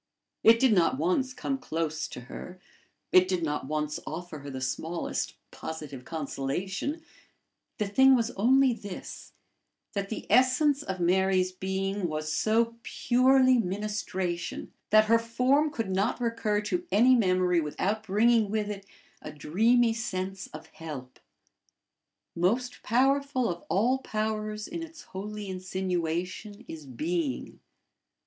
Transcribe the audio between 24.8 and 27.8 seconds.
its holy insinuation is being.